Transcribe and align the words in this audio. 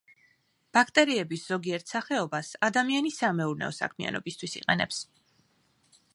ბაქტერიების 0.77 1.43
ზოგიერთ 1.49 1.93
სახეობას 1.93 2.49
ადამიანი 2.69 3.13
სამეურნეო 3.19 3.71
საქმიანობისთვის 3.83 4.59
იყენებს. 4.63 5.05